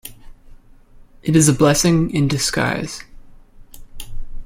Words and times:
It 1.21 1.35
is 1.35 1.47
a 1.47 1.53
blessing 1.53 2.09
in 2.09 2.27
disguise. 2.27 3.03